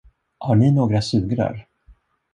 [0.37, 1.67] Har ni några sugrör?